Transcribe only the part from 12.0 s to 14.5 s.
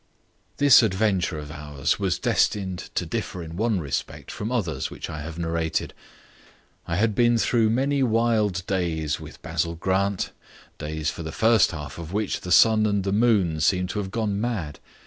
which the sun and the moon seemed to have gone